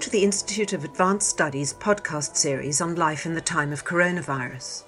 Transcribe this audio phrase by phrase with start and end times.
[0.00, 4.84] To the Institute of Advanced Studies podcast series on life in the time of coronavirus.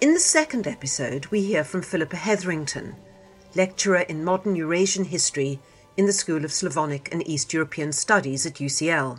[0.00, 2.94] In the second episode, we hear from Philippa Hetherington,
[3.56, 5.58] lecturer in modern Eurasian history
[5.96, 9.18] in the School of Slavonic and East European Studies at UCL.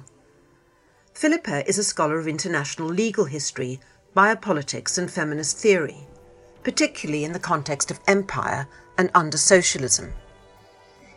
[1.14, 3.82] Philippa is a scholar of international legal history,
[4.15, 6.07] biopolitics, and feminist theory,
[6.64, 10.14] particularly in the context of empire and under socialism.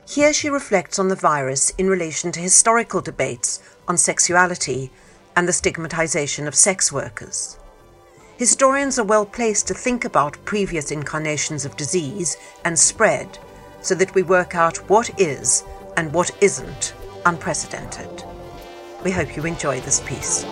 [0.08, 4.90] Here she reflects on the virus in relation to historical debates on sexuality
[5.36, 7.58] and the stigmatization of sex workers.
[8.36, 13.38] Historians are well placed to think about previous incarnations of disease and spread
[13.80, 15.64] so that we work out what is
[15.96, 16.94] and what isn't
[17.26, 18.24] unprecedented.
[19.04, 20.44] We hope you enjoy this piece.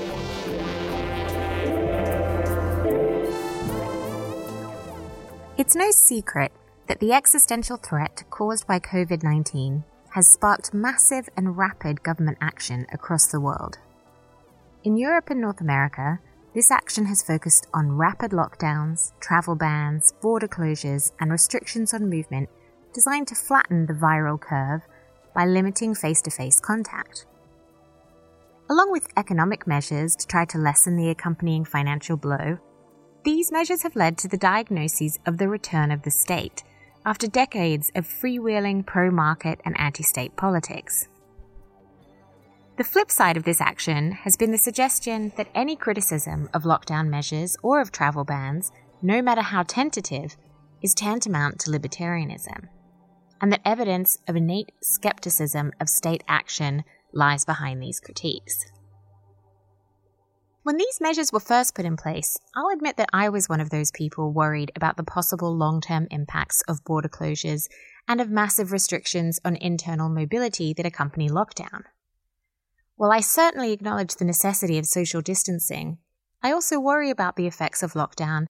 [5.57, 6.52] It's no secret
[6.87, 12.87] that the existential threat caused by COVID 19 has sparked massive and rapid government action
[12.93, 13.79] across the world.
[14.83, 16.19] In Europe and North America,
[16.55, 22.49] this action has focused on rapid lockdowns, travel bans, border closures, and restrictions on movement
[22.93, 24.83] designed to flatten the viral curve
[25.35, 27.27] by limiting face to face contact.
[28.69, 32.59] Along with economic measures to try to lessen the accompanying financial blow,
[33.25, 36.65] these measures have led to the diagnoses of the return of the state
[37.04, 41.09] after decades of freewheeling pro market and anti state politics.
[42.76, 47.09] The flip side of this action has been the suggestion that any criticism of lockdown
[47.09, 50.37] measures or of travel bans, no matter how tentative,
[50.82, 52.68] is tantamount to libertarianism,
[53.40, 58.73] and that evidence of innate skepticism of state action lies behind these critiques.
[60.63, 63.71] When these measures were first put in place, I'll admit that I was one of
[63.71, 67.66] those people worried about the possible long term impacts of border closures
[68.06, 71.84] and of massive restrictions on internal mobility that accompany lockdown.
[72.97, 75.97] While I certainly acknowledge the necessity of social distancing,
[76.43, 78.44] I also worry about the effects of lockdown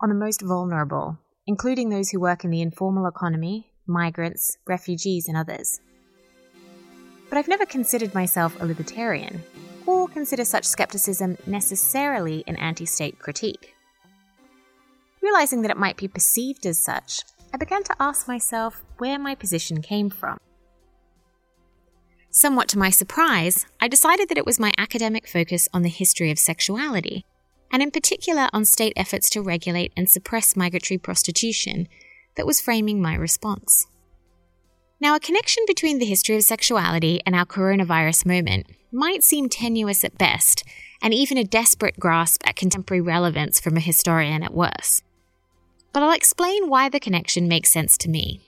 [0.00, 1.18] on the most vulnerable,
[1.48, 5.80] including those who work in the informal economy, migrants, refugees, and others.
[7.28, 9.42] But I've never considered myself a libertarian,
[10.16, 13.74] consider such skepticism necessarily an anti state critique.
[15.20, 17.20] Realizing that it might be perceived as such,
[17.52, 20.38] I began to ask myself where my position came from.
[22.30, 26.30] Somewhat to my surprise, I decided that it was my academic focus on the history
[26.30, 27.26] of sexuality,
[27.70, 31.88] and in particular on state efforts to regulate and suppress migratory prostitution,
[32.36, 33.86] that was framing my response.
[34.98, 40.04] Now, a connection between the history of sexuality and our coronavirus moment might seem tenuous
[40.04, 40.64] at best,
[41.02, 45.04] and even a desperate grasp at contemporary relevance from a historian at worst.
[45.92, 48.40] But I'll explain why the connection makes sense to me.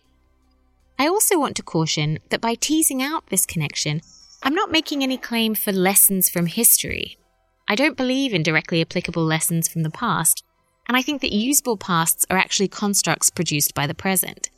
[0.98, 4.00] I also want to caution that by teasing out this connection,
[4.42, 7.18] I'm not making any claim for lessons from history.
[7.68, 10.42] I don't believe in directly applicable lessons from the past,
[10.88, 14.48] and I think that usable pasts are actually constructs produced by the present.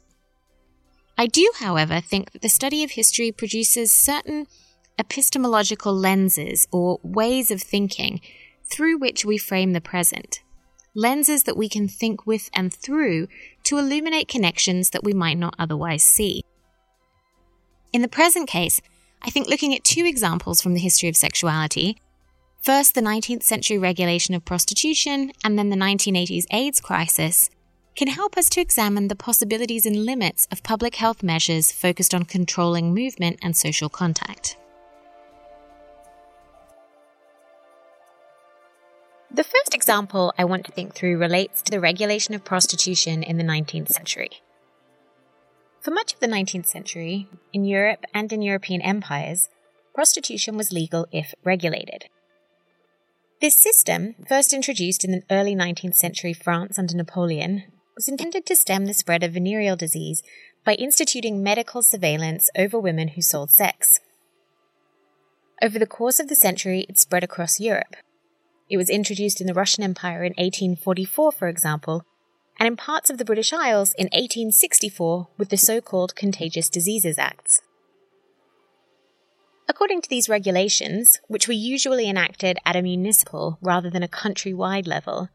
[1.20, 4.47] I do, however, think that the study of history produces certain
[4.98, 8.22] epistemological lenses or ways of thinking
[8.64, 10.41] through which we frame the present.
[10.94, 13.28] Lenses that we can think with and through
[13.64, 16.42] to illuminate connections that we might not otherwise see.
[17.92, 18.81] In the present case,
[19.20, 22.00] I think looking at two examples from the history of sexuality
[22.62, 27.50] first, the 19th century regulation of prostitution, and then the 1980s AIDS crisis
[27.96, 32.24] can help us to examine the possibilities and limits of public health measures focused on
[32.24, 34.56] controlling movement and social contact.
[39.32, 43.38] The first example I want to think through relates to the regulation of prostitution in
[43.38, 44.30] the 19th century.
[45.80, 49.48] For much of the 19th century, in Europe and in European empires,
[49.94, 52.06] prostitution was legal if regulated.
[53.40, 57.64] This system, first introduced in the early 19th century France under Napoleon,
[58.00, 60.23] was intended to stem the spread of venereal disease
[60.64, 64.00] by instituting medical surveillance over women who sold sex.
[65.61, 67.97] Over the course of the century, it spread across Europe.
[68.70, 72.06] It was introduced in the Russian Empire in 1844, for example,
[72.58, 77.19] and in parts of the British Isles in 1864 with the so called Contagious Diseases
[77.19, 77.61] Acts.
[79.69, 84.87] According to these regulations, which were usually enacted at a municipal rather than a countrywide
[84.87, 85.29] level,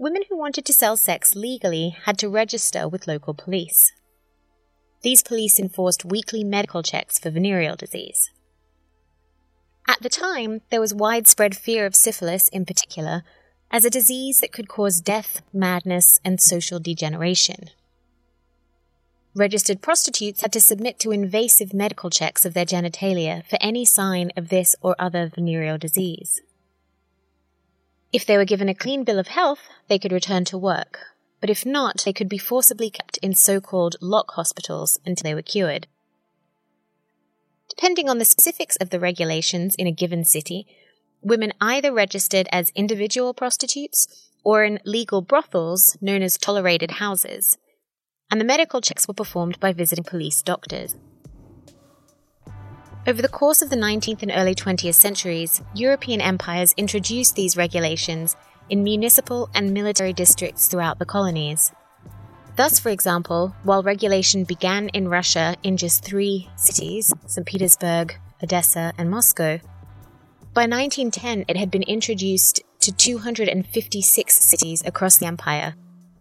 [0.00, 3.92] women who wanted to sell sex legally had to register with local police.
[5.02, 8.30] These police enforced weekly medical checks for venereal disease.
[9.86, 13.24] At the time, there was widespread fear of syphilis in particular
[13.70, 17.68] as a disease that could cause death, madness, and social degeneration.
[19.34, 24.30] Registered prostitutes had to submit to invasive medical checks of their genitalia for any sign
[24.34, 26.40] of this or other venereal disease.
[28.12, 30.98] If they were given a clean bill of health, they could return to work,
[31.40, 35.34] but if not, they could be forcibly kept in so called lock hospitals until they
[35.34, 35.86] were cured.
[37.68, 40.66] Depending on the specifics of the regulations in a given city,
[41.22, 47.58] women either registered as individual prostitutes or in legal brothels known as tolerated houses,
[48.30, 50.96] and the medical checks were performed by visiting police doctors.
[53.06, 58.36] Over the course of the 19th and early 20th centuries, European empires introduced these regulations
[58.68, 61.72] in municipal and military districts throughout the colonies.
[62.56, 67.46] Thus, for example, while regulation began in Russia in just three cities St.
[67.46, 69.60] Petersburg, Odessa, and Moscow
[70.52, 75.76] by 1910 it had been introduced to 256 cities across the empire,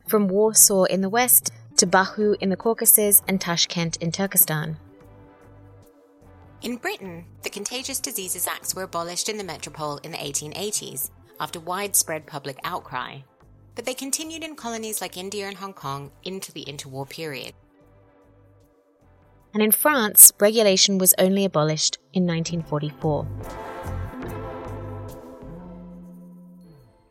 [0.08, 4.78] from Warsaw in the west to Baku in the Caucasus and Tashkent in Turkestan.
[6.62, 11.10] In Britain, the Contagious Diseases Acts were abolished in the metropole in the 1880s
[11.40, 13.20] after widespread public outcry,
[13.76, 17.54] but they continued in colonies like India and Hong Kong into the interwar period.
[19.54, 23.26] And in France, regulation was only abolished in 1944.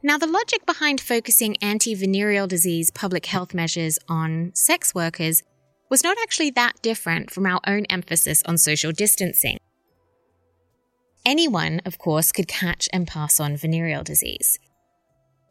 [0.02, 5.42] Now, the logic behind focusing anti venereal disease public health measures on sex workers
[5.90, 9.58] was not actually that different from our own emphasis on social distancing.
[11.24, 14.58] Anyone, of course, could catch and pass on venereal disease.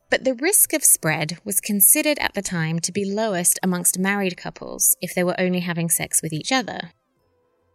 [0.09, 4.37] But the risk of spread was considered at the time to be lowest amongst married
[4.37, 6.91] couples if they were only having sex with each other.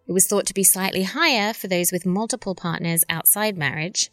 [0.09, 4.11] It was thought to be slightly higher for those with multiple partners outside marriage,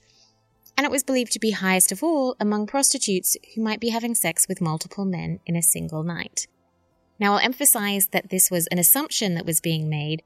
[0.77, 4.15] and it was believed to be highest of all among prostitutes who might be having
[4.15, 6.47] sex with multiple men in a single night.
[7.19, 10.23] Now, I'll emphasize that this was an assumption that was being made.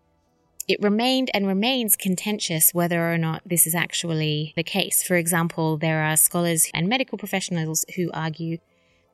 [0.67, 5.03] It remained and remains contentious whether or not this is actually the case.
[5.03, 8.59] For example, there are scholars and medical professionals who argue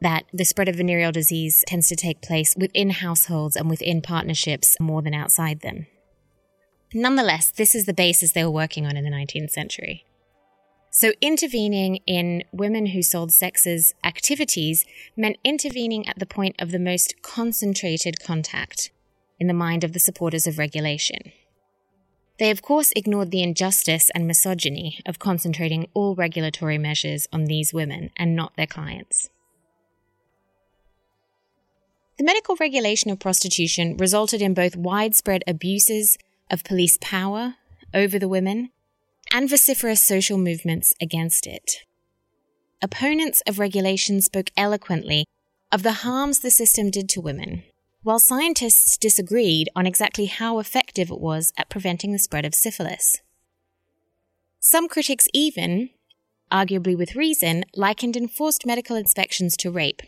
[0.02, 4.78] that the spread of venereal disease tends to take place within households and within partnerships
[4.80, 5.88] more than outside them.
[6.94, 10.06] Nonetheless, this is the basis they were working on in the 19th century.
[10.92, 16.80] So intervening in women who sold sex's activities meant intervening at the point of the
[16.80, 18.92] most concentrated contact
[19.40, 21.32] in the mind of the supporters of regulation.
[22.40, 27.74] They, of course, ignored the injustice and misogyny of concentrating all regulatory measures on these
[27.74, 29.30] women and not their clients.
[32.18, 36.18] The medical regulation of prostitution resulted in both widespread abuses
[36.50, 37.56] of police power
[37.94, 38.72] over the women
[39.32, 41.86] and vociferous social movements against it.
[42.82, 45.26] Opponents of regulation spoke eloquently
[45.72, 47.64] of the harms the system did to women,
[48.02, 53.22] while scientists disagreed on exactly how effective it was at preventing the spread of syphilis.
[54.60, 55.90] Some critics even,
[56.52, 60.02] arguably with reason, likened enforced medical inspections to rape,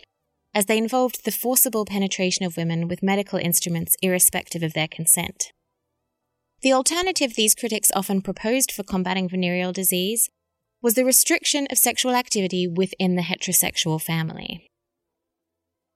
[0.54, 5.52] as they involved the forcible penetration of women with medical instruments irrespective of their consent.
[6.62, 10.30] The alternative these critics often proposed for combating venereal disease
[10.80, 14.68] was the restriction of sexual activity within the heterosexual family.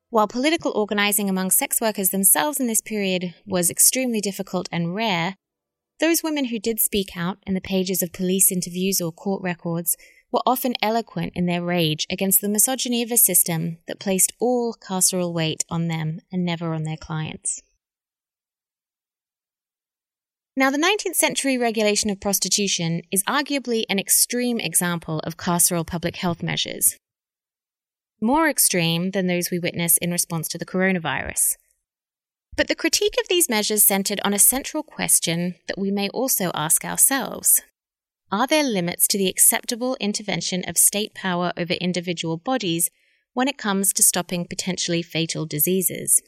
[0.10, 5.36] While political organizing among sex workers themselves in this period was extremely difficult and rare,
[6.00, 9.96] those women who did speak out in the pages of police interviews or court records
[10.32, 14.74] were often eloquent in their rage against the misogyny of a system that placed all
[14.74, 17.62] carceral weight on them and never on their clients.
[20.58, 26.16] Now, the 19th century regulation of prostitution is arguably an extreme example of carceral public
[26.16, 26.96] health measures.
[28.22, 31.56] More extreme than those we witness in response to the coronavirus.
[32.56, 36.52] But the critique of these measures centered on a central question that we may also
[36.54, 37.62] ask ourselves
[38.32, 42.90] Are there limits to the acceptable intervention of state power over individual bodies
[43.34, 46.22] when it comes to stopping potentially fatal diseases?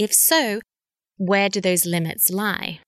[0.00, 0.60] If so,
[1.16, 2.80] where do those limits lie?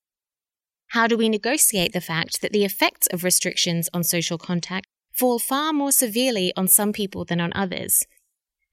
[0.93, 5.39] How do we negotiate the fact that the effects of restrictions on social contact fall
[5.39, 8.05] far more severely on some people than on others?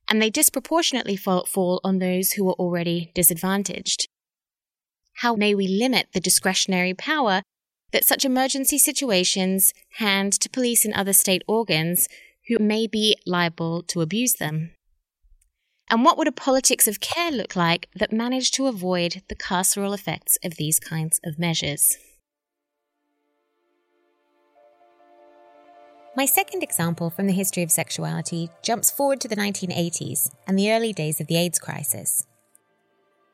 [0.09, 4.09] And they disproportionately fall, on those who are already disadvantaged.
[5.21, 7.41] How may we limit the discretionary power
[7.93, 12.09] that such emergency situations hand to police and other state organs
[12.49, 14.71] who may be liable to abuse them?
[15.91, 19.93] And what would a politics of care look like that managed to avoid the carceral
[19.93, 21.97] effects of these kinds of measures?
[26.15, 30.71] My second example from the history of sexuality jumps forward to the 1980s and the
[30.71, 32.27] early days of the AIDS crisis.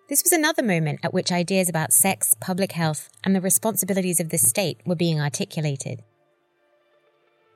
[0.07, 4.29] This was another moment at which ideas about sex, public health, and the responsibilities of
[4.29, 6.03] the state were being articulated.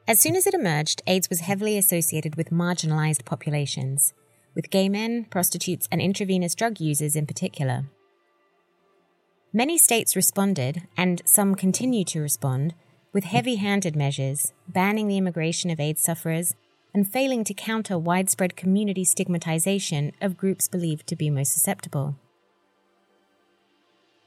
[0.08, 4.13] As soon as it emerged, AIDS was heavily associated with marginalized populations,
[4.56, 7.86] with gay men, prostitutes, and intravenous drug users in particular.
[9.51, 12.75] Many states responded, and some continue to respond,
[13.12, 16.56] with heavy handed measures, banning the immigration of AIDS sufferers
[16.94, 22.15] and failing to counter widespread community stigmatization of groups believed to be most susceptible.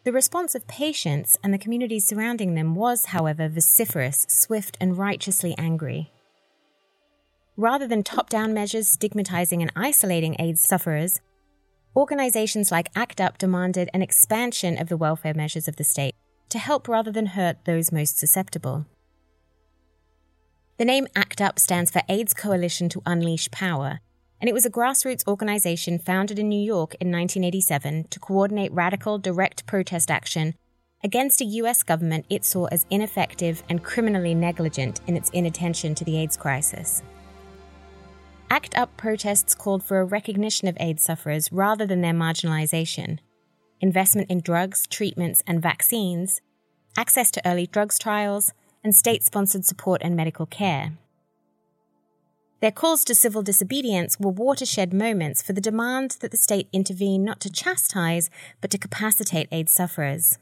[0.04, 5.54] The response of patients and the communities surrounding them was, however, vociferous, swift, and righteously
[5.56, 6.10] angry.
[7.56, 11.20] Rather than top down measures stigmatizing and isolating AIDS sufferers,
[11.94, 16.14] organizations like ACT UP demanded an expansion of the welfare measures of the state
[16.48, 18.86] to help rather than hurt those most susceptible.
[20.78, 24.00] The name ACT UP stands for AIDS Coalition to Unleash Power,
[24.40, 29.18] and it was a grassroots organization founded in New York in 1987 to coordinate radical,
[29.18, 30.54] direct protest action
[31.04, 36.04] against a US government it saw as ineffective and criminally negligent in its inattention to
[36.04, 37.02] the AIDS crisis.
[38.52, 43.18] ACT UP protests called for a recognition of AIDS sufferers rather than their marginalization,
[43.80, 46.42] investment in drugs, treatments, and vaccines,
[46.94, 48.52] access to early drugs trials,
[48.84, 50.92] and state sponsored support and medical care.
[52.60, 57.24] Their calls to civil disobedience were watershed moments for the demand that the state intervene
[57.24, 58.28] not to chastise,
[58.60, 60.38] but to capacitate AIDS sufferers.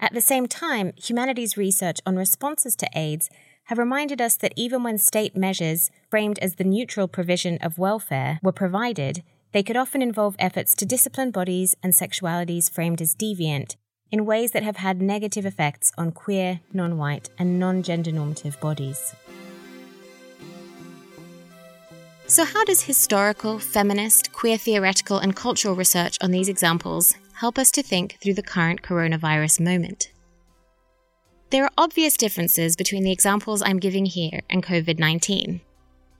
[0.00, 3.30] At the same time, humanities research on responses to AIDS
[3.68, 8.40] have reminded us that even when state measures, framed as the neutral provision of welfare,
[8.42, 9.22] were provided,
[9.52, 13.76] they could often involve efforts to discipline bodies and sexualities framed as deviant
[14.10, 18.58] in ways that have had negative effects on queer, non white, and non gender normative
[18.58, 19.14] bodies.
[22.26, 27.70] So, how does historical, feminist, queer theoretical, and cultural research on these examples help us
[27.72, 30.10] to think through the current coronavirus moment?
[31.50, 35.62] There are obvious differences between the examples I'm giving here and COVID 19.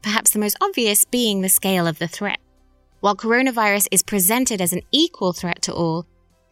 [0.01, 2.39] Perhaps the most obvious being the scale of the threat.
[3.01, 6.07] While coronavirus is presented as an equal threat to all,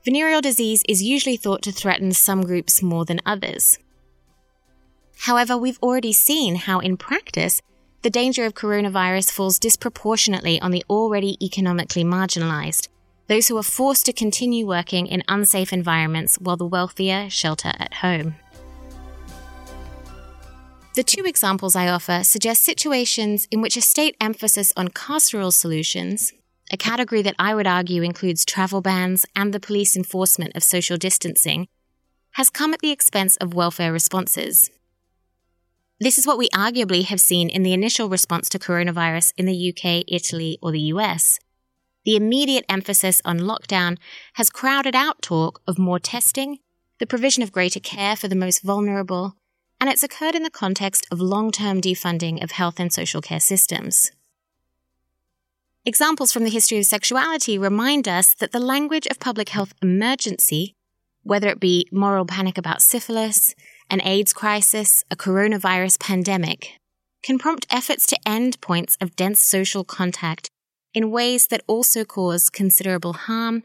[0.05, 3.79] venereal disease is usually thought to threaten some groups more than others.
[5.21, 7.63] However, we've already seen how, in practice,
[8.03, 12.89] the danger of coronavirus falls disproportionately on the already economically marginalized,
[13.27, 17.95] those who are forced to continue working in unsafe environments while the wealthier shelter at
[17.95, 18.37] home.
[20.97, 26.33] The two examples I offer suggest situations in which a state emphasis on carceral solutions,
[26.73, 30.97] a category that I would argue includes travel bans and the police enforcement of social
[30.97, 31.69] distancing,
[32.33, 34.71] has come at the expense of welfare responses.
[36.01, 39.69] This is what we arguably have seen in the initial response to coronavirus in the
[39.69, 41.39] UK, Italy, or the US.
[42.07, 43.99] The immediate emphasis on lockdown
[44.37, 46.61] has crowded out talk of more testing,
[47.01, 49.37] the provision of greater care for the most vulnerable,
[49.81, 53.41] and it's occurred in the context of long term defunding of health and social care
[53.41, 54.11] systems.
[55.85, 60.75] Examples from the history of sexuality remind us that the language of public health emergency,
[61.23, 63.55] whether it be moral panic about syphilis,
[63.89, 66.73] an AIDS crisis, a coronavirus pandemic,
[67.23, 70.49] can prompt efforts to end points of dense social contact
[70.93, 73.63] in ways that also cause considerable harm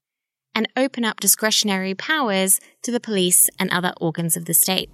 [0.53, 4.89] and open up discretionary powers to the police and other organs of the state.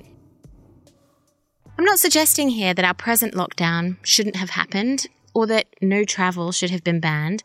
[1.78, 5.06] I'm not suggesting here that our present lockdown shouldn't have happened
[5.36, 7.44] or that no travel should have been banned.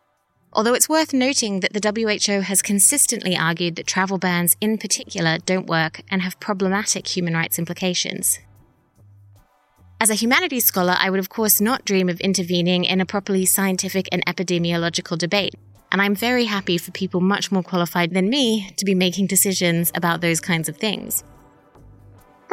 [0.55, 5.37] Although it's worth noting that the WHO has consistently argued that travel bans in particular
[5.45, 8.39] don't work and have problematic human rights implications.
[10.01, 13.45] As a humanities scholar, I would of course not dream of intervening in a properly
[13.45, 15.55] scientific and epidemiological debate,
[15.93, 19.93] and I'm very happy for people much more qualified than me to be making decisions
[19.95, 21.23] about those kinds of things.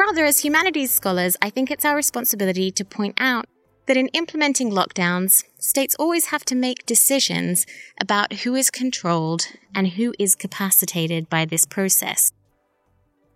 [0.00, 3.44] Rather, as humanities scholars, I think it's our responsibility to point out
[3.84, 7.66] that in implementing lockdowns, states always have to make decisions
[8.00, 12.32] about who is controlled and who is capacitated by this process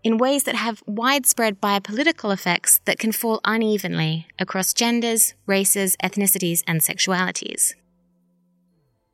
[0.03, 6.63] in ways that have widespread biopolitical effects that can fall unevenly across genders, races, ethnicities,
[6.67, 7.75] and sexualities.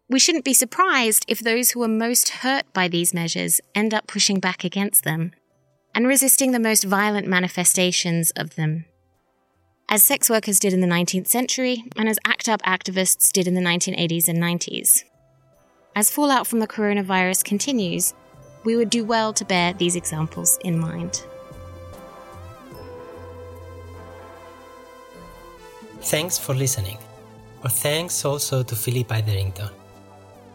[0.09, 4.07] We shouldn't be surprised if those who are most hurt by these measures end up
[4.07, 5.33] pushing back against them
[5.94, 8.85] and resisting the most violent manifestations of them
[9.90, 13.54] as sex workers did in the 19th century and as ACT UP activists did in
[13.54, 15.02] the 1980s and 90s.
[15.97, 18.14] As fallout from the coronavirus continues,
[18.62, 21.26] we would do well to bear these examples in mind.
[26.02, 26.99] Thanks for listening.
[27.64, 29.70] Or thanks also to Philippa Hetherington.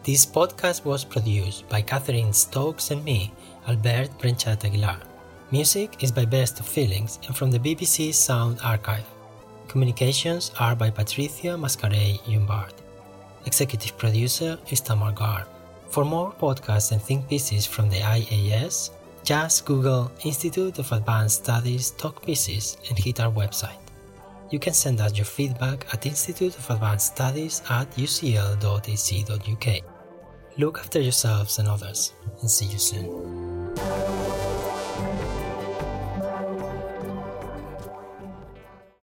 [0.02, 3.32] This podcast was produced by Catherine Stokes and me,
[3.68, 5.15] Albert Brenchat Aguilar.
[5.52, 9.06] Music is by Best of Feelings and from the BBC Sound Archive.
[9.68, 12.72] Communications are by Patricia Mascaret Yumbard.
[13.44, 15.46] Executive producer is Tamar Garb.
[15.88, 18.90] For more podcasts and think pieces from the IAS,
[19.22, 23.78] just Google Institute of Advanced Studies Talk Pieces and hit our website.
[24.50, 29.84] You can send us your feedback at Institute of Advanced Studies at ucl.ac.uk.
[30.58, 33.45] Look after yourselves and others, and see you soon.